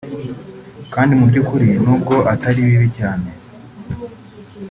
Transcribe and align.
kandi 0.93 1.11
mu 1.19 1.25
by’ukuri 1.29 1.67
n’ubwo 1.83 2.15
atari 2.33 2.59
bibi 2.67 2.89
cyane 2.97 3.29